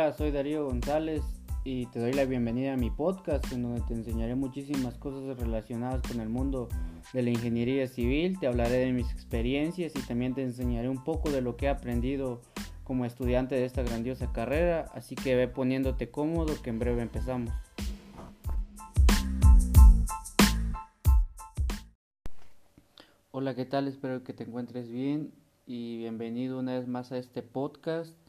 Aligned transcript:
Hola, 0.00 0.14
soy 0.14 0.30
Darío 0.30 0.64
González 0.64 1.22
y 1.62 1.84
te 1.88 2.00
doy 2.00 2.14
la 2.14 2.24
bienvenida 2.24 2.72
a 2.72 2.76
mi 2.78 2.90
podcast 2.90 3.52
en 3.52 3.64
donde 3.64 3.82
te 3.82 3.92
enseñaré 3.92 4.34
muchísimas 4.34 4.96
cosas 4.96 5.38
relacionadas 5.38 6.00
con 6.00 6.22
el 6.22 6.30
mundo 6.30 6.70
de 7.12 7.22
la 7.22 7.28
ingeniería 7.28 7.86
civil, 7.86 8.40
te 8.40 8.46
hablaré 8.46 8.78
de 8.78 8.92
mis 8.92 9.12
experiencias 9.12 9.92
y 9.94 10.00
también 10.00 10.32
te 10.32 10.42
enseñaré 10.42 10.88
un 10.88 11.04
poco 11.04 11.30
de 11.30 11.42
lo 11.42 11.58
que 11.58 11.66
he 11.66 11.68
aprendido 11.68 12.40
como 12.82 13.04
estudiante 13.04 13.56
de 13.56 13.66
esta 13.66 13.82
grandiosa 13.82 14.32
carrera, 14.32 14.86
así 14.94 15.16
que 15.16 15.36
ve 15.36 15.48
poniéndote 15.48 16.10
cómodo 16.10 16.54
que 16.62 16.70
en 16.70 16.78
breve 16.78 17.02
empezamos. 17.02 17.52
Hola, 23.32 23.54
¿qué 23.54 23.66
tal? 23.66 23.86
Espero 23.86 24.24
que 24.24 24.32
te 24.32 24.44
encuentres 24.44 24.88
bien 24.88 25.34
y 25.66 25.98
bienvenido 25.98 26.58
una 26.58 26.78
vez 26.78 26.88
más 26.88 27.12
a 27.12 27.18
este 27.18 27.42
podcast. 27.42 28.19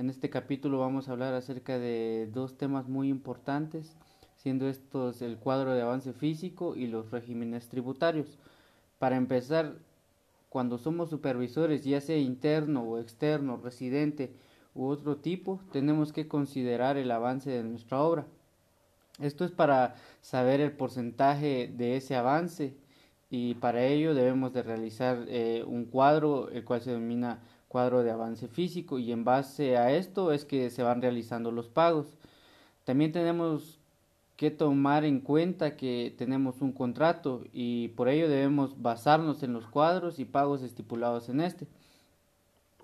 En 0.00 0.08
este 0.08 0.30
capítulo 0.30 0.78
vamos 0.78 1.08
a 1.08 1.12
hablar 1.12 1.34
acerca 1.34 1.78
de 1.78 2.26
dos 2.32 2.56
temas 2.56 2.88
muy 2.88 3.10
importantes, 3.10 3.98
siendo 4.34 4.66
estos 4.66 5.20
el 5.20 5.36
cuadro 5.36 5.74
de 5.74 5.82
avance 5.82 6.14
físico 6.14 6.74
y 6.74 6.86
los 6.86 7.10
regímenes 7.10 7.68
tributarios. 7.68 8.38
Para 8.98 9.16
empezar, 9.16 9.74
cuando 10.48 10.78
somos 10.78 11.10
supervisores, 11.10 11.84
ya 11.84 12.00
sea 12.00 12.16
interno 12.16 12.82
o 12.84 12.98
externo, 12.98 13.60
residente 13.62 14.32
u 14.74 14.86
otro 14.86 15.18
tipo, 15.18 15.60
tenemos 15.70 16.14
que 16.14 16.26
considerar 16.26 16.96
el 16.96 17.10
avance 17.10 17.50
de 17.50 17.62
nuestra 17.62 18.00
obra. 18.00 18.24
Esto 19.18 19.44
es 19.44 19.50
para 19.50 19.96
saber 20.22 20.62
el 20.62 20.72
porcentaje 20.72 21.70
de 21.76 21.98
ese 21.98 22.16
avance 22.16 22.74
y 23.28 23.52
para 23.56 23.84
ello 23.84 24.14
debemos 24.14 24.54
de 24.54 24.62
realizar 24.62 25.26
eh, 25.28 25.62
un 25.66 25.84
cuadro 25.84 26.48
el 26.48 26.64
cual 26.64 26.80
se 26.80 26.92
denomina 26.92 27.40
cuadro 27.70 28.02
de 28.02 28.10
avance 28.10 28.48
físico 28.48 28.98
y 28.98 29.12
en 29.12 29.24
base 29.24 29.78
a 29.78 29.92
esto 29.92 30.32
es 30.32 30.44
que 30.44 30.68
se 30.68 30.82
van 30.82 31.00
realizando 31.00 31.50
los 31.50 31.68
pagos. 31.68 32.06
También 32.84 33.12
tenemos 33.12 33.78
que 34.36 34.50
tomar 34.50 35.04
en 35.04 35.20
cuenta 35.20 35.76
que 35.76 36.14
tenemos 36.18 36.60
un 36.60 36.72
contrato 36.72 37.44
y 37.52 37.88
por 37.88 38.08
ello 38.08 38.28
debemos 38.28 38.82
basarnos 38.82 39.42
en 39.42 39.52
los 39.52 39.66
cuadros 39.66 40.18
y 40.18 40.24
pagos 40.24 40.62
estipulados 40.62 41.28
en 41.28 41.40
este. 41.40 41.66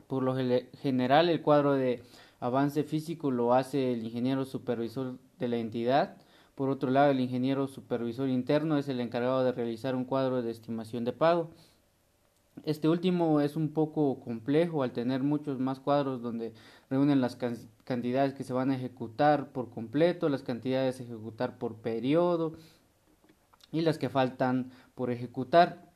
Por 0.06 0.22
lo 0.22 0.36
general 0.36 1.28
el 1.28 1.42
cuadro 1.42 1.74
de 1.74 2.02
avance 2.40 2.84
físico 2.84 3.30
lo 3.30 3.54
hace 3.54 3.92
el 3.92 4.04
ingeniero 4.04 4.44
supervisor 4.44 5.16
de 5.38 5.48
la 5.48 5.56
entidad 5.56 6.16
por 6.56 6.70
otro 6.70 6.90
lado, 6.90 7.10
el 7.10 7.20
ingeniero 7.20 7.68
supervisor 7.68 8.30
interno 8.30 8.78
es 8.78 8.88
el 8.88 9.00
encargado 9.00 9.44
de 9.44 9.52
realizar 9.52 9.94
un 9.94 10.06
cuadro 10.06 10.40
de 10.40 10.50
estimación 10.50 11.04
de 11.04 11.12
pago. 11.12 11.50
Este 12.64 12.88
último 12.88 13.40
es 13.40 13.56
un 13.56 13.68
poco 13.68 14.20
complejo 14.20 14.82
al 14.82 14.92
tener 14.92 15.22
muchos 15.22 15.58
más 15.60 15.78
cuadros 15.78 16.22
donde 16.22 16.52
reúnen 16.90 17.20
las 17.20 17.36
cantidades 17.84 18.34
que 18.34 18.44
se 18.44 18.52
van 18.52 18.70
a 18.70 18.76
ejecutar 18.76 19.52
por 19.52 19.70
completo, 19.70 20.28
las 20.28 20.42
cantidades 20.42 20.98
a 20.98 21.04
ejecutar 21.04 21.58
por 21.58 21.76
periodo 21.76 22.54
y 23.72 23.82
las 23.82 23.98
que 23.98 24.08
faltan 24.08 24.70
por 24.94 25.10
ejecutar. 25.10 25.86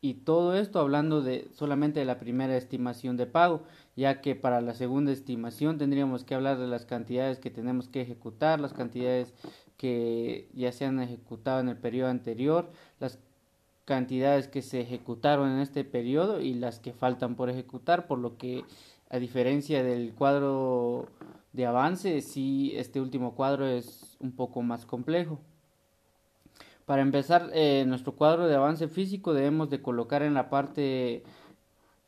Y 0.00 0.14
todo 0.14 0.56
esto 0.56 0.78
hablando 0.78 1.22
de 1.22 1.48
solamente 1.54 1.98
de 1.98 2.06
la 2.06 2.20
primera 2.20 2.56
estimación 2.56 3.16
de 3.16 3.26
pago, 3.26 3.62
ya 3.96 4.20
que 4.20 4.36
para 4.36 4.60
la 4.60 4.74
segunda 4.74 5.10
estimación 5.10 5.76
tendríamos 5.76 6.24
que 6.24 6.36
hablar 6.36 6.58
de 6.58 6.68
las 6.68 6.84
cantidades 6.84 7.40
que 7.40 7.50
tenemos 7.50 7.88
que 7.88 8.02
ejecutar, 8.02 8.60
las 8.60 8.72
cantidades 8.72 9.34
que 9.76 10.48
ya 10.54 10.70
se 10.70 10.84
han 10.84 11.00
ejecutado 11.00 11.60
en 11.60 11.68
el 11.68 11.76
periodo 11.76 12.10
anterior, 12.10 12.70
las 13.00 13.18
cantidades 13.88 14.48
que 14.48 14.60
se 14.60 14.82
ejecutaron 14.82 15.50
en 15.50 15.60
este 15.60 15.82
periodo 15.82 16.42
y 16.42 16.52
las 16.52 16.78
que 16.78 16.92
faltan 16.92 17.36
por 17.36 17.48
ejecutar, 17.48 18.06
por 18.06 18.18
lo 18.18 18.36
que 18.36 18.64
a 19.08 19.18
diferencia 19.18 19.82
del 19.82 20.12
cuadro 20.12 21.06
de 21.54 21.64
avance, 21.64 22.20
sí 22.20 22.74
este 22.76 23.00
último 23.00 23.34
cuadro 23.34 23.66
es 23.66 24.18
un 24.20 24.32
poco 24.32 24.60
más 24.60 24.84
complejo. 24.84 25.40
Para 26.84 27.00
empezar, 27.00 27.48
eh, 27.54 27.84
nuestro 27.86 28.12
cuadro 28.12 28.46
de 28.46 28.56
avance 28.56 28.88
físico 28.88 29.32
debemos 29.32 29.70
de 29.70 29.80
colocar 29.80 30.22
en 30.22 30.34
la 30.34 30.50
parte 30.50 31.22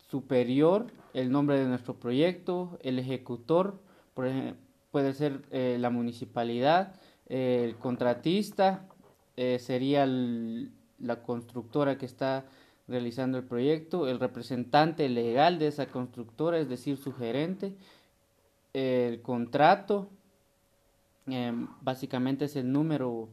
superior 0.07 0.85
el 1.15 1.31
nombre 1.31 1.57
de 1.59 1.65
nuestro 1.65 1.95
proyecto, 1.95 2.77
el 2.83 2.99
ejecutor, 2.99 3.79
puede 4.13 5.13
ser 5.13 5.41
eh, 5.49 5.77
la 5.79 5.89
municipalidad, 5.89 6.93
el 7.25 7.75
contratista 7.77 8.85
eh, 9.35 9.57
sería 9.57 10.05
la 11.01 11.23
constructora 11.23 11.97
que 11.97 12.05
está 12.05 12.45
realizando 12.87 13.37
el 13.37 13.43
proyecto, 13.45 14.07
el 14.07 14.19
representante 14.19 15.07
legal 15.09 15.59
de 15.59 15.67
esa 15.67 15.87
constructora, 15.87 16.59
es 16.59 16.69
decir, 16.69 16.97
su 16.97 17.13
gerente, 17.13 17.73
el 18.73 19.21
contrato, 19.21 20.09
em, 21.27 21.67
básicamente 21.81 22.45
es 22.45 22.55
el 22.55 22.71
número 22.71 23.29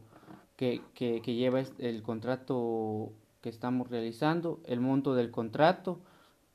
que, 0.55 0.81
que, 0.93 1.21
lleva 1.21 1.61
el 1.77 2.01
contrato 2.03 3.11
que 3.41 3.49
estamos 3.49 3.89
realizando, 3.89 4.59
el 4.65 4.81
monto 4.81 5.15
del 5.15 5.31
contrato, 5.31 5.99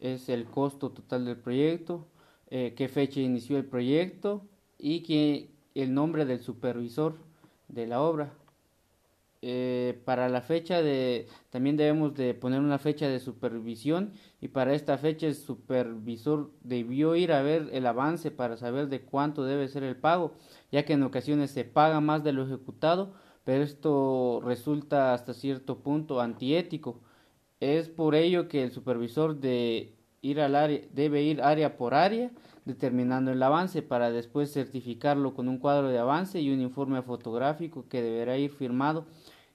es 0.01 0.29
el 0.29 0.45
costo 0.45 0.91
total 0.91 1.25
del 1.25 1.37
proyecto, 1.37 2.07
eh, 2.51 2.75
qué 2.77 2.89
fecha 2.89 3.21
inició 3.21 3.57
el 3.57 3.65
proyecto 3.65 4.43
y 4.79 5.49
el 5.75 5.95
nombre 5.95 6.27
del 6.27 6.41
supervisor 6.41 7.17
de 7.69 7.87
la 7.87 8.03
obra. 8.03 8.33
Eh, 9.47 10.01
para 10.07 10.31
la 10.31 10.41
fecha 10.41 10.81
de 10.81 11.27
también 11.51 11.77
debemos 11.77 12.15
de 12.15 12.33
poner 12.33 12.61
una 12.61 12.79
fecha 12.79 13.09
de 13.09 13.21
supervisión 13.21 14.13
y 14.41 14.49
para 14.49 14.73
esta 14.73 14.97
fecha 14.97 15.27
el 15.27 15.35
supervisor 15.35 16.51
debió 16.63 17.15
ir 17.15 17.31
a 17.31 17.43
ver 17.43 17.69
el 17.73 17.87
avance 17.87 18.31
para 18.31 18.57
saber 18.57 18.89
de 18.89 19.03
cuánto 19.03 19.45
debe 19.45 19.69
ser 19.69 19.83
el 19.83 19.97
pago 19.97 20.33
ya 20.73 20.87
que 20.87 20.95
en 20.95 21.03
ocasiones 21.03 21.51
se 21.51 21.65
paga 21.65 22.01
más 22.01 22.25
de 22.25 22.33
lo 22.33 22.47
ejecutado 22.47 23.13
pero 23.45 23.63
esto 23.63 24.41
resulta 24.43 25.13
hasta 25.13 25.35
cierto 25.35 25.79
punto 25.81 26.21
antiético. 26.21 27.01
Es 27.61 27.89
por 27.89 28.15
ello 28.15 28.49
que 28.49 28.65
el 28.65 28.73
supervisor 28.73 29.39
de 29.39 29.95
ir 30.23 30.41
al 30.41 30.57
área 30.57 30.81
debe 30.93 31.23
ir 31.23 31.43
área 31.43 31.77
por 31.77 31.95
área 31.95 32.31
determinando 32.65 33.31
el 33.31 33.43
avance 33.43 33.83
para 33.83 34.11
después 34.11 34.53
certificarlo 34.53 35.35
con 35.35 35.49
un 35.49 35.59
cuadro 35.59 35.89
de 35.89 35.99
avance 35.99 36.41
y 36.41 36.51
un 36.51 36.63
informe 36.63 37.03
fotográfico 37.03 37.87
que 37.89 38.01
deberá 38.03 38.39
ir 38.39 38.51
firmado 38.51 39.05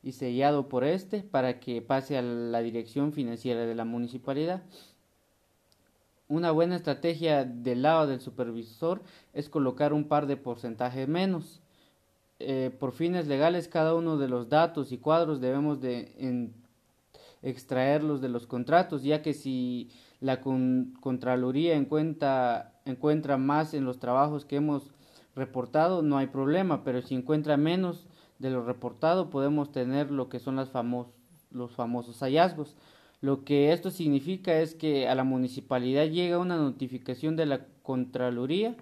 y 0.01 0.13
sellado 0.13 0.69
por 0.69 0.83
este 0.83 1.23
para 1.23 1.59
que 1.59 1.81
pase 1.81 2.17
a 2.17 2.21
la 2.21 2.61
dirección 2.61 3.13
financiera 3.13 3.65
de 3.65 3.75
la 3.75 3.85
municipalidad. 3.85 4.63
Una 6.27 6.51
buena 6.51 6.75
estrategia 6.75 7.43
del 7.43 7.81
lado 7.81 8.07
del 8.07 8.21
supervisor 8.21 9.01
es 9.33 9.49
colocar 9.49 9.93
un 9.93 10.05
par 10.05 10.27
de 10.27 10.37
porcentajes 10.37 11.07
menos. 11.07 11.61
Eh, 12.39 12.71
por 12.79 12.93
fines 12.93 13.27
legales, 13.27 13.67
cada 13.67 13.95
uno 13.95 14.17
de 14.17 14.27
los 14.29 14.47
datos 14.47 14.91
y 14.91 14.97
cuadros 14.97 15.41
debemos 15.41 15.81
de 15.81 16.51
extraerlos 17.41 18.21
de 18.21 18.29
los 18.29 18.47
contratos, 18.47 19.03
ya 19.03 19.21
que 19.21 19.33
si 19.33 19.89
la 20.19 20.41
Contraloría 20.41 21.75
encuentra, 21.75 22.73
encuentra 22.85 23.37
más 23.37 23.73
en 23.73 23.85
los 23.85 23.99
trabajos 23.99 24.45
que 24.45 24.57
hemos 24.57 24.91
reportado, 25.35 26.01
no 26.01 26.17
hay 26.17 26.27
problema, 26.27 26.83
pero 26.83 27.01
si 27.01 27.15
encuentra 27.15 27.57
menos 27.57 28.07
de 28.39 28.49
lo 28.49 28.63
reportado, 28.63 29.29
podemos 29.29 29.71
tener 29.71 30.11
lo 30.11 30.29
que 30.29 30.39
son 30.39 30.55
las 30.55 30.71
los 31.51 31.71
famosos 31.75 32.19
hallazgos. 32.19 32.75
Lo 33.21 33.43
que 33.43 33.73
esto 33.73 33.91
significa 33.91 34.59
es 34.59 34.75
que 34.75 35.09
a 35.09 35.15
la 35.15 35.25
municipalidad 35.25 36.05
llega 36.05 36.39
una 36.39 36.55
notificación 36.55 37.35
de 37.35 37.45
la 37.45 37.65
Contraloría 37.83 38.75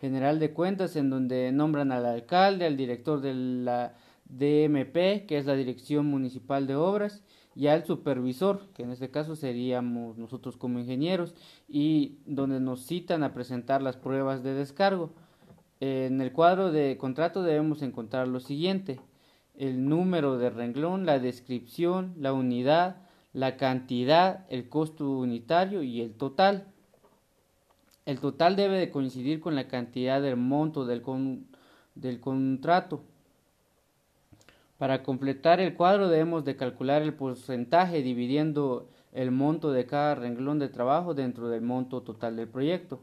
General 0.00 0.40
de 0.40 0.52
Cuentas 0.52 0.96
en 0.96 1.10
donde 1.10 1.52
nombran 1.52 1.92
al 1.92 2.04
alcalde, 2.04 2.66
al 2.66 2.76
director 2.76 3.20
de 3.20 3.34
la 3.34 3.94
DMP, 4.24 5.26
que 5.26 5.38
es 5.38 5.46
la 5.46 5.54
Dirección 5.54 6.06
Municipal 6.06 6.66
de 6.66 6.74
Obras, 6.74 7.22
y 7.54 7.68
al 7.68 7.84
supervisor, 7.84 8.66
que 8.74 8.82
en 8.82 8.90
este 8.90 9.10
caso 9.10 9.36
seríamos 9.36 10.18
nosotros 10.18 10.56
como 10.56 10.80
ingenieros, 10.80 11.34
y 11.68 12.18
donde 12.26 12.58
nos 12.58 12.84
citan 12.84 13.22
a 13.22 13.32
presentar 13.32 13.80
las 13.80 13.96
pruebas 13.96 14.42
de 14.42 14.54
descargo. 14.54 15.12
En 15.80 16.20
el 16.20 16.32
cuadro 16.32 16.70
de 16.70 16.96
contrato 16.96 17.42
debemos 17.42 17.82
encontrar 17.82 18.28
lo 18.28 18.40
siguiente, 18.40 19.00
el 19.56 19.88
número 19.88 20.38
de 20.38 20.50
renglón, 20.50 21.06
la 21.06 21.18
descripción, 21.18 22.14
la 22.18 22.32
unidad, 22.32 22.96
la 23.32 23.56
cantidad, 23.56 24.46
el 24.48 24.68
costo 24.68 25.10
unitario 25.10 25.82
y 25.82 26.00
el 26.00 26.14
total. 26.14 26.68
El 28.06 28.20
total 28.20 28.56
debe 28.56 28.78
de 28.78 28.90
coincidir 28.90 29.40
con 29.40 29.54
la 29.54 29.66
cantidad 29.66 30.22
del 30.22 30.36
monto 30.36 30.84
del, 30.84 31.02
del 31.94 32.20
contrato. 32.20 33.02
Para 34.78 35.02
completar 35.02 35.60
el 35.60 35.74
cuadro 35.74 36.08
debemos 36.08 36.44
de 36.44 36.56
calcular 36.56 37.02
el 37.02 37.14
porcentaje 37.14 38.02
dividiendo 38.02 38.88
el 39.12 39.30
monto 39.30 39.72
de 39.72 39.86
cada 39.86 40.14
renglón 40.16 40.58
de 40.58 40.68
trabajo 40.68 41.14
dentro 41.14 41.48
del 41.48 41.62
monto 41.62 42.02
total 42.02 42.36
del 42.36 42.48
proyecto. 42.48 43.00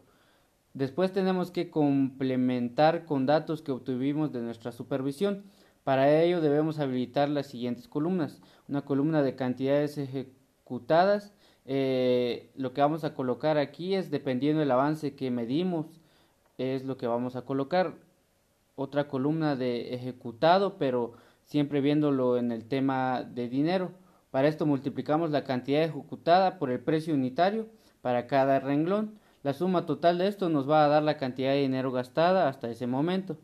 Después 0.73 1.11
tenemos 1.11 1.51
que 1.51 1.69
complementar 1.69 3.05
con 3.05 3.25
datos 3.25 3.61
que 3.61 3.71
obtuvimos 3.71 4.31
de 4.31 4.41
nuestra 4.41 4.71
supervisión. 4.71 5.43
Para 5.83 6.21
ello 6.21 6.39
debemos 6.39 6.79
habilitar 6.79 7.29
las 7.29 7.47
siguientes 7.47 7.87
columnas. 7.87 8.41
Una 8.69 8.83
columna 8.83 9.21
de 9.21 9.35
cantidades 9.35 9.97
ejecutadas. 9.97 11.33
Eh, 11.65 12.51
lo 12.55 12.73
que 12.73 12.81
vamos 12.81 13.03
a 13.03 13.13
colocar 13.13 13.57
aquí 13.57 13.95
es 13.95 14.09
dependiendo 14.11 14.61
del 14.61 14.71
avance 14.71 15.15
que 15.15 15.29
medimos, 15.29 16.01
es 16.57 16.85
lo 16.85 16.97
que 16.97 17.07
vamos 17.07 17.35
a 17.35 17.43
colocar 17.43 17.95
otra 18.75 19.07
columna 19.07 19.55
de 19.55 19.93
ejecutado, 19.93 20.77
pero 20.77 21.13
siempre 21.45 21.81
viéndolo 21.81 22.37
en 22.37 22.51
el 22.51 22.65
tema 22.65 23.23
de 23.23 23.49
dinero. 23.49 23.91
Para 24.31 24.47
esto 24.47 24.65
multiplicamos 24.65 25.31
la 25.31 25.43
cantidad 25.43 25.83
ejecutada 25.83 26.57
por 26.57 26.71
el 26.71 26.79
precio 26.79 27.13
unitario 27.13 27.67
para 28.01 28.27
cada 28.27 28.59
renglón. 28.59 29.19
La 29.43 29.53
suma 29.53 29.87
total 29.87 30.19
de 30.19 30.27
esto 30.27 30.49
nos 30.49 30.69
va 30.69 30.85
a 30.85 30.87
dar 30.87 31.01
la 31.01 31.17
cantidad 31.17 31.51
de 31.51 31.61
dinero 31.61 31.91
gastada 31.91 32.47
hasta 32.47 32.69
ese 32.69 32.85
momento. 32.85 33.37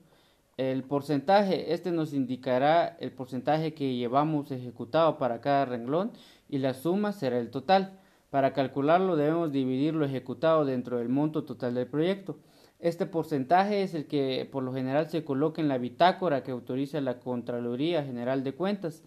El 0.56 0.84
porcentaje, 0.84 1.74
este 1.74 1.92
nos 1.92 2.14
indicará 2.14 2.88
el 3.00 3.12
porcentaje 3.12 3.74
que 3.74 3.96
llevamos 3.96 4.52
ejecutado 4.52 5.18
para 5.18 5.42
cada 5.42 5.66
renglón 5.66 6.12
y 6.50 6.60
la 6.60 6.74
suma 6.76 7.14
será 7.14 7.40
el 7.40 7.50
total. 7.50 8.00
Para 8.30 8.54
calcularlo 8.54 9.16
debemos 9.16 9.52
dividir 9.52 9.96
lo 9.96 10.06
ejecutado 10.06 10.66
dentro 10.66 10.98
del 10.98 11.10
monto 11.10 11.46
total 11.46 11.74
del 11.74 11.88
proyecto. 11.88 12.38
Este 12.80 13.08
porcentaje 13.08 13.82
es 13.82 13.96
el 13.96 14.06
que 14.06 14.48
por 14.52 14.62
lo 14.62 14.74
general 14.74 15.10
se 15.10 15.24
coloca 15.24 15.62
en 15.62 15.68
la 15.68 15.80
bitácora 15.80 16.44
que 16.44 16.52
autoriza 16.52 17.02
la 17.02 17.20
Contraloría 17.20 18.04
General 18.04 18.44
de 18.44 18.54
Cuentas 18.54 19.04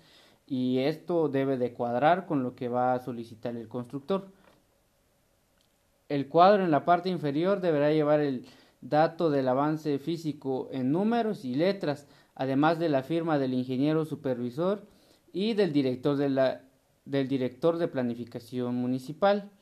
y 0.46 0.78
esto 0.78 1.28
debe 1.28 1.56
de 1.56 1.72
cuadrar 1.72 2.26
con 2.26 2.42
lo 2.42 2.56
que 2.56 2.68
va 2.68 2.94
a 2.94 2.98
solicitar 2.98 3.56
el 3.56 3.68
constructor. 3.68 4.32
El 6.10 6.26
cuadro 6.26 6.64
en 6.64 6.72
la 6.72 6.84
parte 6.84 7.08
inferior 7.08 7.60
deberá 7.60 7.92
llevar 7.92 8.18
el 8.18 8.44
dato 8.80 9.30
del 9.30 9.46
avance 9.46 10.00
físico 10.00 10.68
en 10.72 10.90
números 10.90 11.44
y 11.44 11.54
letras, 11.54 12.08
además 12.34 12.80
de 12.80 12.88
la 12.88 13.04
firma 13.04 13.38
del 13.38 13.54
ingeniero 13.54 14.04
supervisor 14.04 14.82
y 15.32 15.54
del 15.54 15.72
director 15.72 16.16
de, 16.16 16.28
la, 16.28 16.62
del 17.04 17.28
director 17.28 17.78
de 17.78 17.86
planificación 17.86 18.74
municipal. 18.74 19.52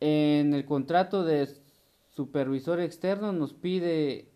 En 0.00 0.54
el 0.54 0.64
contrato 0.64 1.22
de 1.22 1.46
supervisor 2.14 2.80
externo 2.80 3.30
nos 3.32 3.52
pide 3.52 4.30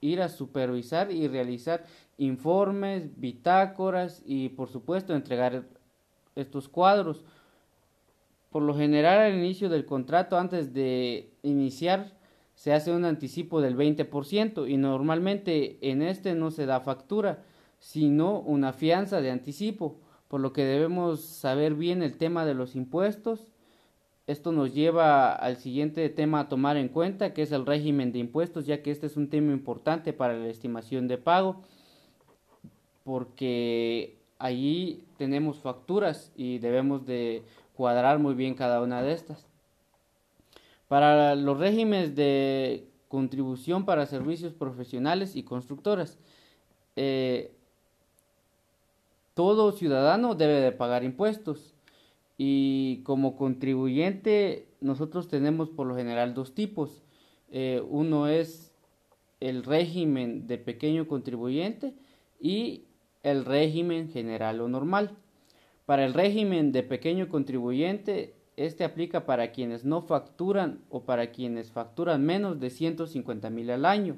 ir 0.00 0.22
a 0.22 0.30
supervisar 0.30 1.12
y 1.12 1.28
realizar 1.28 1.84
informes, 2.16 3.20
bitácoras 3.20 4.22
y 4.24 4.48
por 4.48 4.70
supuesto 4.70 5.14
entregar 5.14 5.64
estos 6.34 6.66
cuadros. 6.66 7.26
Por 8.56 8.62
lo 8.62 8.74
general 8.74 9.18
al 9.18 9.34
inicio 9.34 9.68
del 9.68 9.84
contrato, 9.84 10.38
antes 10.38 10.72
de 10.72 11.28
iniciar, 11.42 12.14
se 12.54 12.72
hace 12.72 12.90
un 12.90 13.04
anticipo 13.04 13.60
del 13.60 13.76
20% 13.76 14.66
y 14.66 14.78
normalmente 14.78 15.76
en 15.82 16.00
este 16.00 16.34
no 16.34 16.50
se 16.50 16.64
da 16.64 16.80
factura, 16.80 17.44
sino 17.80 18.40
una 18.40 18.72
fianza 18.72 19.20
de 19.20 19.30
anticipo, 19.30 20.00
por 20.28 20.40
lo 20.40 20.54
que 20.54 20.64
debemos 20.64 21.20
saber 21.20 21.74
bien 21.74 22.02
el 22.02 22.16
tema 22.16 22.46
de 22.46 22.54
los 22.54 22.76
impuestos. 22.76 23.46
Esto 24.26 24.52
nos 24.52 24.72
lleva 24.72 25.34
al 25.34 25.58
siguiente 25.58 26.08
tema 26.08 26.40
a 26.40 26.48
tomar 26.48 26.78
en 26.78 26.88
cuenta, 26.88 27.34
que 27.34 27.42
es 27.42 27.52
el 27.52 27.66
régimen 27.66 28.10
de 28.10 28.20
impuestos, 28.20 28.64
ya 28.64 28.82
que 28.82 28.90
este 28.90 29.04
es 29.04 29.18
un 29.18 29.28
tema 29.28 29.52
importante 29.52 30.14
para 30.14 30.32
la 30.32 30.48
estimación 30.48 31.08
de 31.08 31.18
pago, 31.18 31.60
porque 33.04 34.16
allí 34.38 35.04
tenemos 35.18 35.60
facturas 35.60 36.32
y 36.36 36.56
debemos 36.56 37.04
de 37.04 37.42
cuadrar 37.76 38.18
muy 38.18 38.34
bien 38.34 38.54
cada 38.54 38.80
una 38.80 39.02
de 39.02 39.12
estas. 39.12 39.46
Para 40.88 41.34
los 41.34 41.58
regímenes 41.58 42.16
de 42.16 42.88
contribución 43.08 43.84
para 43.84 44.06
servicios 44.06 44.52
profesionales 44.52 45.36
y 45.36 45.42
constructoras, 45.42 46.18
eh, 46.96 47.52
todo 49.34 49.72
ciudadano 49.72 50.34
debe 50.34 50.60
de 50.60 50.72
pagar 50.72 51.04
impuestos 51.04 51.74
y 52.38 53.02
como 53.04 53.36
contribuyente 53.36 54.66
nosotros 54.80 55.28
tenemos 55.28 55.68
por 55.68 55.86
lo 55.86 55.94
general 55.94 56.34
dos 56.34 56.54
tipos. 56.54 57.02
Eh, 57.50 57.82
uno 57.88 58.28
es 58.28 58.72
el 59.40 59.64
régimen 59.64 60.46
de 60.46 60.58
pequeño 60.58 61.06
contribuyente 61.06 61.94
y 62.40 62.84
el 63.22 63.44
régimen 63.44 64.08
general 64.10 64.60
o 64.60 64.68
normal. 64.68 65.16
Para 65.86 66.04
el 66.04 66.14
régimen 66.14 66.72
de 66.72 66.82
pequeño 66.82 67.28
contribuyente, 67.28 68.34
este 68.56 68.82
aplica 68.82 69.24
para 69.24 69.52
quienes 69.52 69.84
no 69.84 70.02
facturan 70.02 70.80
o 70.90 71.04
para 71.04 71.30
quienes 71.30 71.70
facturan 71.70 72.24
menos 72.26 72.58
de 72.58 72.70
150 72.70 73.50
mil 73.50 73.70
al 73.70 73.84
año. 73.84 74.16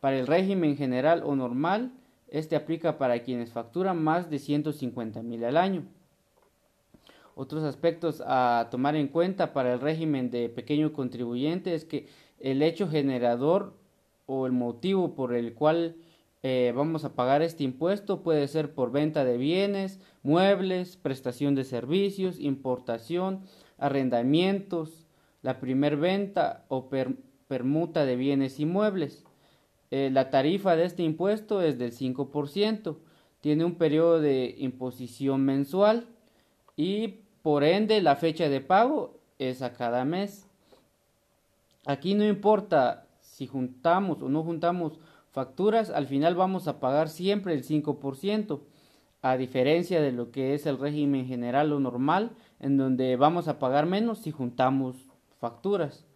Para 0.00 0.16
el 0.16 0.28
régimen 0.28 0.76
general 0.76 1.24
o 1.24 1.34
normal, 1.34 1.90
este 2.28 2.54
aplica 2.54 2.98
para 2.98 3.20
quienes 3.24 3.50
facturan 3.50 4.00
más 4.00 4.30
de 4.30 4.38
150 4.38 5.22
mil 5.22 5.44
al 5.44 5.56
año. 5.56 5.84
Otros 7.34 7.64
aspectos 7.64 8.22
a 8.24 8.68
tomar 8.70 8.94
en 8.94 9.08
cuenta 9.08 9.52
para 9.52 9.72
el 9.72 9.80
régimen 9.80 10.30
de 10.30 10.48
pequeño 10.48 10.92
contribuyente 10.92 11.74
es 11.74 11.84
que 11.84 12.06
el 12.38 12.62
hecho 12.62 12.88
generador 12.88 13.74
o 14.26 14.46
el 14.46 14.52
motivo 14.52 15.16
por 15.16 15.34
el 15.34 15.52
cual 15.54 15.96
eh, 16.48 16.70
vamos 16.70 17.04
a 17.04 17.16
pagar 17.16 17.42
este 17.42 17.64
impuesto 17.64 18.22
puede 18.22 18.46
ser 18.46 18.72
por 18.72 18.92
venta 18.92 19.24
de 19.24 19.36
bienes, 19.36 19.98
muebles, 20.22 20.96
prestación 20.96 21.56
de 21.56 21.64
servicios, 21.64 22.38
importación, 22.38 23.40
arrendamientos, 23.78 25.08
la 25.42 25.58
primer 25.58 25.96
venta 25.96 26.64
o 26.68 26.88
permuta 27.48 28.04
de 28.04 28.14
bienes 28.14 28.60
y 28.60 28.64
muebles. 28.64 29.24
Eh, 29.90 30.08
la 30.12 30.30
tarifa 30.30 30.76
de 30.76 30.84
este 30.84 31.02
impuesto 31.02 31.62
es 31.62 31.78
del 31.78 31.90
5%, 31.90 32.96
tiene 33.40 33.64
un 33.64 33.74
periodo 33.74 34.20
de 34.20 34.54
imposición 34.56 35.44
mensual 35.44 36.06
y 36.76 37.22
por 37.42 37.64
ende 37.64 38.00
la 38.00 38.14
fecha 38.14 38.48
de 38.48 38.60
pago 38.60 39.18
es 39.40 39.62
a 39.62 39.72
cada 39.72 40.04
mes. 40.04 40.46
Aquí 41.86 42.14
no 42.14 42.24
importa 42.24 43.08
si 43.20 43.48
juntamos 43.48 44.22
o 44.22 44.28
no 44.28 44.44
juntamos 44.44 45.00
facturas, 45.36 45.90
al 45.90 46.06
final 46.06 46.34
vamos 46.34 46.66
a 46.66 46.80
pagar 46.80 47.10
siempre 47.10 47.52
el 47.52 47.62
5%, 47.62 48.58
a 49.20 49.36
diferencia 49.36 50.00
de 50.00 50.10
lo 50.10 50.30
que 50.30 50.54
es 50.54 50.64
el 50.64 50.78
régimen 50.78 51.26
general 51.26 51.74
o 51.74 51.78
normal, 51.78 52.30
en 52.58 52.78
donde 52.78 53.16
vamos 53.16 53.46
a 53.46 53.58
pagar 53.58 53.84
menos 53.84 54.20
si 54.20 54.30
juntamos 54.30 54.96
facturas. 55.38 56.06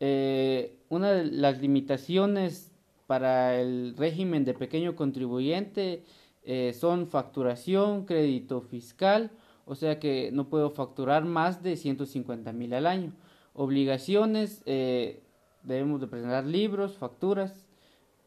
Eh, 0.00 0.78
una 0.88 1.12
de 1.12 1.26
las 1.26 1.60
limitaciones 1.60 2.72
para 3.06 3.60
el 3.60 3.94
régimen 3.94 4.46
de 4.46 4.54
pequeño 4.54 4.96
contribuyente 4.96 6.02
eh, 6.42 6.72
son 6.72 7.08
facturación, 7.08 8.06
crédito 8.06 8.62
fiscal, 8.62 9.32
o 9.66 9.74
sea 9.74 10.00
que 10.00 10.30
no 10.32 10.48
puedo 10.48 10.70
facturar 10.70 11.26
más 11.26 11.62
de 11.62 11.76
150 11.76 12.54
mil 12.54 12.72
al 12.72 12.86
año. 12.86 13.12
Obligaciones, 13.52 14.62
eh, 14.64 15.20
debemos 15.62 16.00
de 16.00 16.06
presentar 16.06 16.46
libros, 16.46 16.96
facturas, 16.96 17.65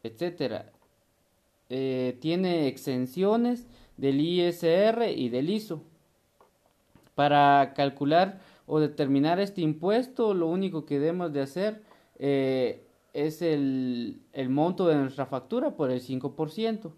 etcétera. 0.02 0.72
Eh, 1.68 2.18
tiene 2.20 2.66
exenciones 2.66 3.66
del 3.96 4.20
ISR 4.20 5.08
y 5.14 5.28
del 5.28 5.50
ISO. 5.50 5.82
Para 7.14 7.74
calcular 7.74 8.40
o 8.66 8.80
determinar 8.80 9.40
este 9.40 9.60
impuesto, 9.60 10.34
lo 10.34 10.46
único 10.46 10.86
que 10.86 10.98
debemos 10.98 11.32
de 11.32 11.42
hacer 11.42 11.82
eh, 12.18 12.86
es 13.12 13.42
el, 13.42 14.22
el, 14.32 14.48
monto 14.48 14.86
de 14.86 14.96
nuestra 14.96 15.26
factura 15.26 15.76
por 15.76 15.90
el 15.90 16.00
5%. 16.00 16.92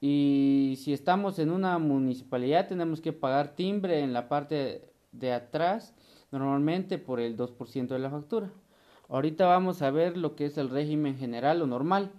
Y 0.00 0.78
si 0.82 0.92
estamos 0.92 1.38
en 1.38 1.50
una 1.50 1.78
municipalidad, 1.78 2.66
tenemos 2.66 3.00
que 3.00 3.12
pagar 3.12 3.54
timbre 3.54 4.00
en 4.00 4.12
la 4.12 4.28
parte 4.28 4.90
de 5.12 5.32
atrás, 5.32 5.94
normalmente 6.32 6.98
por 6.98 7.20
el 7.20 7.36
2% 7.36 7.86
de 7.86 7.98
la 7.98 8.10
factura. 8.10 8.50
Ahorita 9.08 9.46
vamos 9.46 9.82
a 9.82 9.90
ver 9.90 10.16
lo 10.16 10.34
que 10.34 10.46
es 10.46 10.58
el 10.58 10.70
régimen 10.70 11.16
general 11.18 11.62
o 11.62 11.66
normal. 11.66 12.10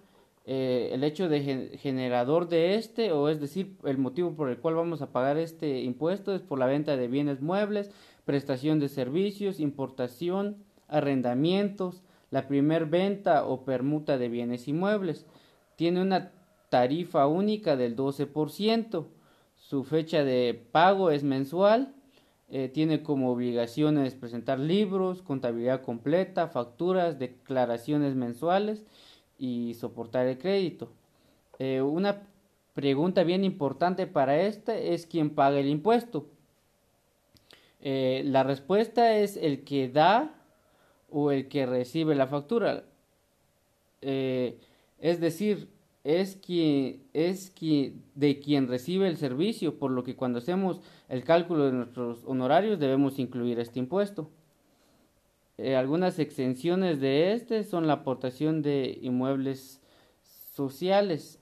Eh, 0.46 0.90
el 0.92 1.04
hecho 1.04 1.30
de 1.30 1.78
generador 1.78 2.48
de 2.48 2.74
este, 2.74 3.12
o 3.12 3.30
es 3.30 3.40
decir, 3.40 3.78
el 3.84 3.96
motivo 3.96 4.34
por 4.34 4.50
el 4.50 4.58
cual 4.58 4.74
vamos 4.74 5.00
a 5.00 5.10
pagar 5.10 5.38
este 5.38 5.80
impuesto 5.80 6.34
es 6.34 6.42
por 6.42 6.58
la 6.58 6.66
venta 6.66 6.98
de 6.98 7.08
bienes 7.08 7.40
muebles, 7.40 7.90
prestación 8.26 8.78
de 8.78 8.90
servicios, 8.90 9.58
importación, 9.58 10.58
arrendamientos, 10.86 12.02
la 12.30 12.46
primer 12.46 12.84
venta 12.86 13.46
o 13.46 13.64
permuta 13.64 14.18
de 14.18 14.28
bienes 14.28 14.68
inmuebles. 14.68 15.24
Tiene 15.76 16.02
una 16.02 16.32
tarifa 16.68 17.26
única 17.26 17.76
del 17.76 17.96
12%. 17.96 19.06
Su 19.56 19.84
fecha 19.84 20.24
de 20.24 20.66
pago 20.72 21.10
es 21.10 21.22
mensual. 21.22 21.94
Eh, 22.50 22.68
tiene 22.68 23.02
como 23.02 23.32
obligaciones 23.32 24.14
presentar 24.14 24.58
libros, 24.58 25.22
contabilidad 25.22 25.80
completa, 25.80 26.48
facturas, 26.48 27.18
declaraciones 27.18 28.14
mensuales 28.14 28.84
y 29.38 29.74
soportar 29.74 30.26
el 30.26 30.38
crédito. 30.38 30.90
Eh, 31.58 31.82
una 31.82 32.22
pregunta 32.74 33.22
bien 33.22 33.44
importante 33.44 34.06
para 34.06 34.40
esta 34.40 34.76
es 34.76 35.06
quién 35.06 35.30
paga 35.30 35.58
el 35.58 35.68
impuesto. 35.68 36.26
Eh, 37.80 38.22
la 38.24 38.42
respuesta 38.42 39.16
es 39.16 39.36
el 39.36 39.64
que 39.64 39.88
da 39.88 40.34
o 41.10 41.30
el 41.30 41.48
que 41.48 41.66
recibe 41.66 42.14
la 42.14 42.26
factura. 42.26 42.84
Eh, 44.00 44.58
es 44.98 45.20
decir, 45.20 45.68
es 46.02 46.36
quien 46.36 47.02
es 47.12 47.50
quien, 47.50 48.02
de 48.14 48.40
quien 48.40 48.68
recibe 48.68 49.08
el 49.08 49.16
servicio, 49.16 49.78
por 49.78 49.90
lo 49.90 50.04
que 50.04 50.16
cuando 50.16 50.38
hacemos 50.38 50.80
el 51.08 51.24
cálculo 51.24 51.66
de 51.66 51.72
nuestros 51.72 52.24
honorarios 52.24 52.78
debemos 52.78 53.18
incluir 53.18 53.58
este 53.60 53.78
impuesto. 53.78 54.30
Eh, 55.56 55.76
algunas 55.76 56.18
exenciones 56.18 57.00
de 57.00 57.32
este 57.32 57.62
son 57.62 57.86
la 57.86 57.94
aportación 57.94 58.62
de 58.62 58.98
inmuebles 59.02 59.80
sociales, 60.52 61.38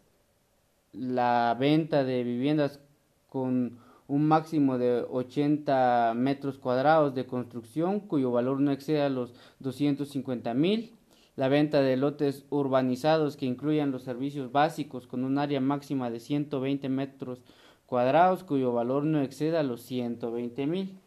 la 0.92 1.56
venta 1.58 2.04
de 2.04 2.22
viviendas 2.22 2.80
con 3.28 3.78
un 4.08 4.28
máximo 4.28 4.76
de 4.76 5.06
80 5.10 6.12
metros 6.14 6.58
cuadrados 6.58 7.14
de 7.14 7.24
construcción 7.24 8.00
cuyo 8.00 8.30
valor 8.30 8.60
no 8.60 8.70
exceda 8.70 9.08
los 9.08 9.32
250 9.60 10.52
mil, 10.52 10.92
la 11.34 11.48
venta 11.48 11.80
de 11.80 11.96
lotes 11.96 12.44
urbanizados 12.50 13.38
que 13.38 13.46
incluyan 13.46 13.90
los 13.90 14.02
servicios 14.02 14.52
básicos 14.52 15.06
con 15.06 15.24
un 15.24 15.38
área 15.38 15.62
máxima 15.62 16.10
de 16.10 16.20
120 16.20 16.90
metros 16.90 17.40
cuadrados 17.86 18.44
cuyo 18.44 18.72
valor 18.72 19.04
no 19.04 19.22
exceda 19.22 19.62
los 19.62 19.80
120 19.82 20.66
mil. 20.66 20.98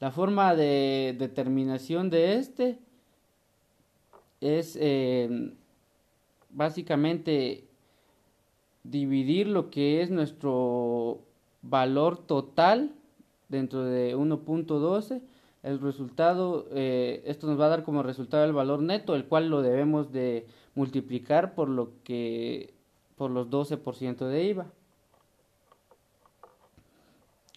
La 0.00 0.12
forma 0.12 0.54
de 0.54 1.16
determinación 1.18 2.08
de 2.08 2.36
este 2.36 2.78
es 4.40 4.78
eh, 4.80 5.52
básicamente 6.50 7.64
dividir 8.84 9.48
lo 9.48 9.70
que 9.70 10.00
es 10.02 10.10
nuestro 10.10 11.20
valor 11.62 12.16
total 12.16 12.92
dentro 13.48 13.84
de 13.84 14.16
1.12 14.16 15.20
el 15.64 15.80
resultado 15.80 16.68
eh, 16.72 17.22
esto 17.26 17.48
nos 17.48 17.60
va 17.60 17.66
a 17.66 17.70
dar 17.70 17.82
como 17.82 18.04
resultado 18.04 18.44
el 18.44 18.52
valor 18.52 18.80
neto 18.80 19.16
el 19.16 19.24
cual 19.24 19.50
lo 19.50 19.62
debemos 19.62 20.12
de 20.12 20.46
multiplicar 20.76 21.54
por 21.54 21.68
lo 21.68 21.90
que 22.04 22.72
por 23.16 23.32
los 23.32 23.50
12% 23.50 24.16
de 24.28 24.44
IVA 24.44 24.66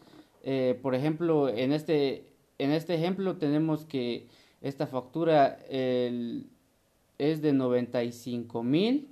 Eh, 0.42 0.78
por 0.82 0.94
ejemplo, 0.94 1.48
en 1.48 1.72
este, 1.72 2.26
en 2.58 2.72
este 2.72 2.94
ejemplo 2.94 3.36
tenemos 3.36 3.84
que 3.84 4.28
esta 4.60 4.86
factura 4.86 5.58
es 5.68 7.42
de 7.42 7.52
95 7.52 8.62
mil 8.62 9.08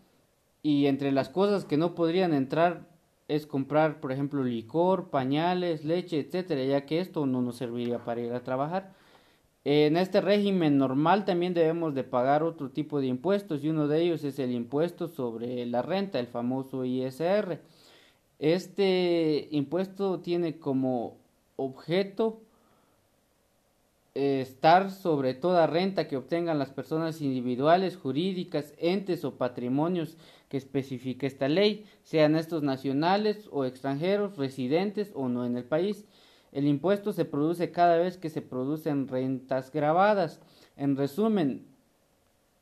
y 0.63 0.87
entre 0.87 1.11
las 1.11 1.29
cosas 1.29 1.65
que 1.65 1.77
no 1.77 1.95
podrían 1.95 2.35
entrar 2.35 2.87
es 3.27 3.47
comprar 3.47 4.01
por 4.01 4.13
ejemplo 4.13 4.45
licor, 4.45 5.11
pañales, 5.11 5.85
leche, 5.85 6.21
etcétera, 6.21 6.65
ya 6.65 6.87
que 6.87 7.01
esto 7.01 7.27
no 7.27 7.43
nos 7.43 7.57
serviría 7.57 8.05
para 8.05 8.21
ir 8.21 8.33
a 8.33 8.43
trabajar. 8.43 8.93
En 9.65 9.97
este 9.97 10.21
régimen 10.21 10.79
normal 10.79 11.25
también 11.25 11.53
debemos 11.53 11.95
de 11.95 12.05
pagar 12.05 12.43
otro 12.43 12.71
tipo 12.71 13.01
de 13.01 13.09
impuestos 13.09 13.63
y 13.63 13.69
uno 13.69 13.87
de 13.89 14.01
ellos 14.01 14.25
es 14.25 14.39
el 14.39 14.53
impuesto 14.53 15.09
sobre 15.09 15.67
la 15.67 15.83
renta, 15.83 16.21
el 16.21 16.27
famoso 16.27 16.85
ISR. 16.85 17.61
Este 18.39 19.49
impuesto 19.51 20.21
tiene 20.21 20.59
como 20.59 21.17
objeto 21.57 22.41
eh, 24.15 24.41
estar 24.41 24.91
sobre 24.91 25.35
toda 25.35 25.67
renta 25.67 26.09
que 26.09 26.17
obtengan 26.17 26.59
las 26.59 26.71
personas 26.71 27.21
individuales, 27.21 27.97
jurídicas, 27.97 28.75
entes 28.79 29.25
o 29.25 29.37
patrimonios 29.37 30.17
que 30.49 30.57
especifique 30.57 31.27
esta 31.27 31.49
ley, 31.49 31.85
sean 32.03 32.37
estos 32.37 32.63
nacionales 32.63 33.49
o 33.51 33.65
extranjeros, 33.65 34.37
residentes 34.37 35.11
o 35.15 35.29
no 35.29 35.45
en 35.45 35.57
el 35.57 35.65
país. 35.65 36.05
El 36.53 36.67
impuesto 36.67 37.13
se 37.13 37.25
produce 37.25 37.71
cada 37.71 37.99
vez 37.99 38.17
que 38.17 38.31
se 38.31 38.41
producen 38.41 39.09
rentas 39.09 39.71
grabadas. 39.71 40.41
En 40.77 40.97
resumen, 40.97 41.67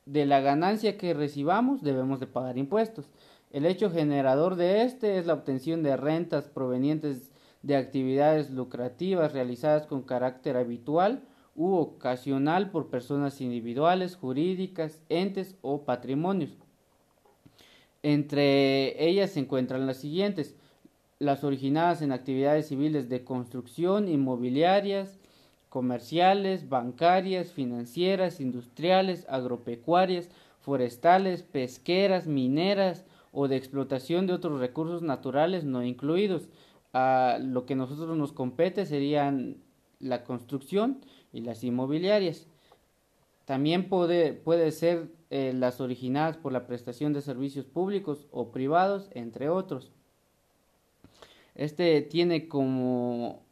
de 0.06 0.24
la 0.24 0.40
ganancia 0.40 0.96
que 0.96 1.14
recibamos 1.14 1.82
debemos 1.82 2.20
de 2.20 2.26
pagar 2.26 2.56
impuestos. 2.58 3.10
El 3.56 3.64
hecho 3.64 3.90
generador 3.90 4.56
de 4.56 4.82
este 4.82 5.16
es 5.16 5.24
la 5.24 5.32
obtención 5.32 5.82
de 5.82 5.96
rentas 5.96 6.46
provenientes 6.46 7.32
de 7.62 7.76
actividades 7.76 8.50
lucrativas 8.50 9.32
realizadas 9.32 9.86
con 9.86 10.02
carácter 10.02 10.58
habitual 10.58 11.22
u 11.54 11.72
ocasional 11.72 12.70
por 12.70 12.90
personas 12.90 13.40
individuales, 13.40 14.14
jurídicas, 14.14 15.00
entes 15.08 15.56
o 15.62 15.86
patrimonios. 15.86 16.50
Entre 18.02 19.02
ellas 19.02 19.30
se 19.30 19.40
encuentran 19.40 19.86
las 19.86 19.96
siguientes, 19.96 20.54
las 21.18 21.42
originadas 21.42 22.02
en 22.02 22.12
actividades 22.12 22.68
civiles 22.68 23.08
de 23.08 23.24
construcción, 23.24 24.06
inmobiliarias, 24.06 25.18
comerciales, 25.70 26.68
bancarias, 26.68 27.52
financieras, 27.52 28.38
industriales, 28.38 29.24
agropecuarias, 29.30 30.28
forestales, 30.60 31.42
pesqueras, 31.42 32.26
mineras, 32.26 33.06
o 33.38 33.48
de 33.48 33.56
explotación 33.56 34.26
de 34.26 34.32
otros 34.32 34.58
recursos 34.60 35.02
naturales 35.02 35.62
no 35.64 35.84
incluidos. 35.84 36.48
A 36.94 37.38
lo 37.38 37.66
que 37.66 37.74
nosotros 37.74 38.16
nos 38.16 38.32
compete 38.32 38.86
serían 38.86 39.58
la 39.98 40.24
construcción 40.24 41.02
y 41.34 41.42
las 41.42 41.62
inmobiliarias. 41.62 42.46
También 43.44 43.90
puede, 43.90 44.32
puede 44.32 44.72
ser 44.72 45.10
eh, 45.28 45.52
las 45.54 45.82
originadas 45.82 46.38
por 46.38 46.50
la 46.50 46.66
prestación 46.66 47.12
de 47.12 47.20
servicios 47.20 47.66
públicos 47.66 48.26
o 48.30 48.52
privados, 48.52 49.10
entre 49.12 49.50
otros. 49.50 49.92
Este 51.54 52.00
tiene 52.00 52.48
como 52.48 53.44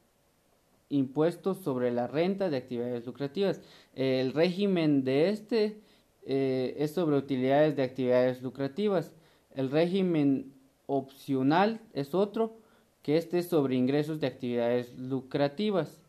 impuestos 0.89 1.59
sobre 1.59 1.93
la 1.93 2.07
renta 2.07 2.49
de 2.49 2.57
actividades 2.57 3.05
lucrativas. 3.05 3.61
El 3.95 4.33
régimen 4.33 5.05
de 5.05 5.29
este 5.29 5.83
eh, 6.25 6.75
es 6.79 6.93
sobre 6.93 7.19
utilidades 7.19 7.77
de 7.77 7.83
actividades 7.83 8.41
lucrativas. 8.41 9.13
El 9.55 9.71
régimen 9.71 10.53
opcional 10.87 11.81
es 11.93 12.15
otro, 12.15 12.57
que 13.03 13.17
este 13.17 13.39
es 13.39 13.49
sobre 13.49 13.77
ingresos 13.77 14.21
de 14.21 14.27
actividades 14.27 14.97
lucrativas. 14.99 16.01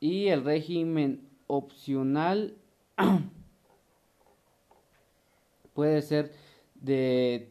Y 0.00 0.28
el 0.28 0.44
régimen 0.44 1.28
opcional 1.48 2.54
puede 5.74 6.02
ser 6.02 6.32
de 6.74 7.50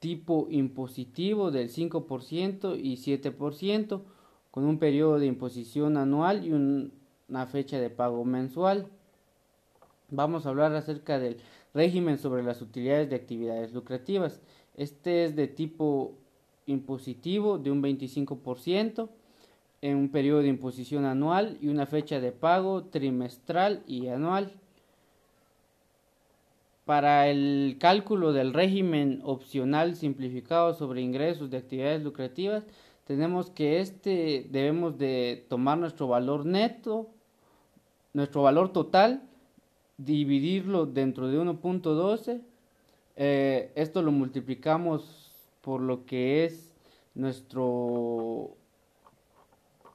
tipo 0.00 0.48
impositivo 0.50 1.50
del 1.50 1.70
5% 1.70 2.78
y 2.82 2.96
7%, 2.96 4.02
con 4.50 4.64
un 4.64 4.78
periodo 4.78 5.18
de 5.18 5.26
imposición 5.26 5.96
anual 5.96 6.44
y 6.44 6.52
una 6.52 7.46
fecha 7.46 7.78
de 7.78 7.90
pago 7.90 8.24
mensual. 8.24 8.88
Vamos 10.10 10.46
a 10.46 10.50
hablar 10.50 10.74
acerca 10.74 11.18
del 11.18 11.38
régimen 11.74 12.18
sobre 12.18 12.42
las 12.42 12.62
utilidades 12.62 13.10
de 13.10 13.16
actividades 13.16 13.74
lucrativas. 13.74 14.40
Este 14.76 15.24
es 15.24 15.36
de 15.36 15.48
tipo 15.48 16.14
impositivo 16.66 17.58
de 17.58 17.70
un 17.70 17.82
25% 17.82 19.08
en 19.82 19.96
un 19.96 20.08
periodo 20.08 20.40
de 20.40 20.48
imposición 20.48 21.04
anual 21.04 21.58
y 21.60 21.68
una 21.68 21.84
fecha 21.84 22.20
de 22.20 22.32
pago 22.32 22.84
trimestral 22.84 23.82
y 23.86 24.08
anual. 24.08 24.52
Para 26.86 27.28
el 27.28 27.76
cálculo 27.78 28.32
del 28.32 28.52
régimen 28.54 29.20
opcional 29.24 29.96
simplificado 29.96 30.74
sobre 30.74 31.02
ingresos 31.02 31.50
de 31.50 31.56
actividades 31.58 32.02
lucrativas, 32.02 32.66
tenemos 33.06 33.50
que 33.50 33.80
este 33.80 34.46
debemos 34.50 34.96
de 34.96 35.44
tomar 35.48 35.76
nuestro 35.78 36.08
valor 36.08 36.46
neto, 36.46 37.10
nuestro 38.14 38.42
valor 38.42 38.72
total, 38.72 39.22
dividirlo 39.96 40.86
dentro 40.86 41.28
de 41.28 41.38
1.12. 41.38 42.40
Eh, 43.16 43.72
esto 43.74 44.02
lo 44.02 44.12
multiplicamos 44.12 45.32
por 45.60 45.80
lo 45.80 46.04
que 46.04 46.44
es 46.44 46.72
nuestro 47.14 48.56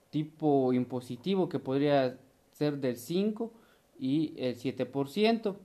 tipo 0.09 0.73
impositivo 0.73 1.49
que 1.49 1.59
podría 1.59 2.17
ser 2.53 2.77
del 2.77 2.97
5 2.97 3.51
y 3.99 4.33
el 4.37 4.57
7%. 4.57 5.55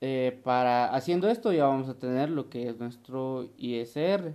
Eh, 0.00 0.38
para 0.42 0.94
haciendo 0.94 1.30
esto 1.30 1.52
ya 1.52 1.64
vamos 1.64 1.88
a 1.88 1.94
tener 1.94 2.28
lo 2.28 2.50
que 2.50 2.68
es 2.68 2.78
nuestro 2.78 3.48
ISR. 3.56 4.34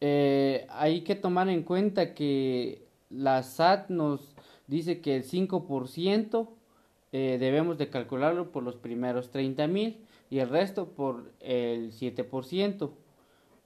Eh, 0.00 0.66
hay 0.70 1.00
que 1.00 1.14
tomar 1.14 1.48
en 1.48 1.62
cuenta 1.62 2.14
que 2.14 2.82
la 3.10 3.42
SAT 3.42 3.88
nos 3.88 4.34
dice 4.68 5.00
que 5.00 5.16
el 5.16 5.24
5% 5.24 6.48
eh, 7.10 7.36
debemos 7.40 7.78
de 7.78 7.90
calcularlo 7.90 8.52
por 8.52 8.62
los 8.62 8.76
primeros 8.76 9.30
30 9.30 9.66
mil 9.66 9.96
y 10.30 10.38
el 10.38 10.48
resto 10.48 10.90
por 10.90 11.32
el 11.40 11.92
7%. 11.92 12.90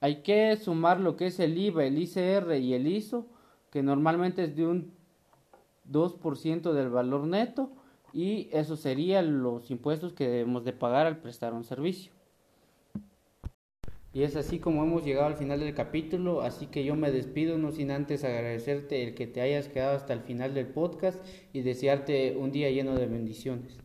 Hay 0.00 0.22
que 0.22 0.56
sumar 0.56 1.00
lo 1.00 1.16
que 1.16 1.26
es 1.26 1.38
el 1.40 1.58
IVA, 1.58 1.84
el 1.84 1.98
ICR 1.98 2.56
y 2.56 2.74
el 2.74 2.86
ISO, 2.86 3.26
que 3.70 3.82
normalmente 3.82 4.44
es 4.44 4.56
de 4.56 4.66
un 4.66 4.92
2% 5.90 6.72
del 6.72 6.88
valor 6.88 7.26
neto 7.26 7.70
y 8.12 8.48
eso 8.52 8.76
serían 8.76 9.42
los 9.42 9.70
impuestos 9.70 10.12
que 10.12 10.28
debemos 10.28 10.64
de 10.64 10.72
pagar 10.72 11.06
al 11.06 11.18
prestar 11.18 11.52
un 11.52 11.64
servicio. 11.64 12.12
Y 14.14 14.24
es 14.24 14.36
así 14.36 14.58
como 14.58 14.82
hemos 14.82 15.04
llegado 15.04 15.26
al 15.26 15.36
final 15.36 15.60
del 15.60 15.74
capítulo, 15.74 16.42
así 16.42 16.66
que 16.66 16.84
yo 16.84 16.94
me 16.94 17.10
despido 17.10 17.56
no 17.56 17.72
sin 17.72 17.90
antes 17.90 18.24
agradecerte 18.24 19.02
el 19.02 19.14
que 19.14 19.26
te 19.26 19.40
hayas 19.40 19.68
quedado 19.68 19.96
hasta 19.96 20.12
el 20.12 20.20
final 20.20 20.52
del 20.52 20.66
podcast 20.66 21.18
y 21.52 21.62
desearte 21.62 22.36
un 22.36 22.52
día 22.52 22.70
lleno 22.70 22.94
de 22.94 23.06
bendiciones. 23.06 23.78